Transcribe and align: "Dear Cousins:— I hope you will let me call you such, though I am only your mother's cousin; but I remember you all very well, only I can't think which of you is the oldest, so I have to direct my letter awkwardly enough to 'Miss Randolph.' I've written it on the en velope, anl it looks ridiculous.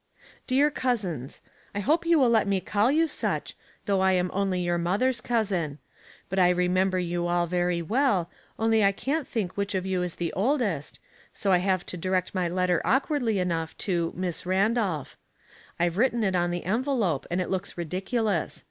"Dear 0.47 0.71
Cousins:— 0.71 1.43
I 1.75 1.79
hope 1.79 2.07
you 2.07 2.17
will 2.17 2.31
let 2.31 2.47
me 2.47 2.59
call 2.59 2.91
you 2.91 3.07
such, 3.07 3.55
though 3.85 4.01
I 4.01 4.13
am 4.13 4.31
only 4.33 4.59
your 4.59 4.79
mother's 4.79 5.21
cousin; 5.21 5.77
but 6.27 6.39
I 6.39 6.49
remember 6.49 6.97
you 6.97 7.27
all 7.27 7.45
very 7.45 7.83
well, 7.83 8.27
only 8.57 8.83
I 8.83 8.93
can't 8.93 9.27
think 9.27 9.55
which 9.55 9.75
of 9.75 9.85
you 9.85 10.01
is 10.01 10.15
the 10.15 10.33
oldest, 10.33 10.97
so 11.33 11.51
I 11.51 11.59
have 11.59 11.85
to 11.85 11.97
direct 11.97 12.33
my 12.33 12.49
letter 12.49 12.81
awkwardly 12.83 13.37
enough 13.37 13.77
to 13.85 14.11
'Miss 14.15 14.43
Randolph.' 14.43 15.17
I've 15.79 15.99
written 15.99 16.23
it 16.23 16.35
on 16.35 16.49
the 16.49 16.65
en 16.65 16.83
velope, 16.83 17.27
anl 17.29 17.39
it 17.39 17.51
looks 17.51 17.77
ridiculous. 17.77 18.59